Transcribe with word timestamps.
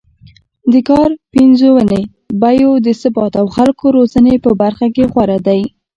د 0.71 0.73
کار 0.89 1.09
پنځونې، 1.33 2.01
بیو 2.41 2.71
د 2.85 2.87
ثبات 3.01 3.33
او 3.41 3.45
خلکو 3.55 3.85
روزنې 3.97 4.33
په 4.43 4.49
برخه 4.61 4.87
کې 4.95 5.03
غوره 5.11 5.37
دی 5.47 5.61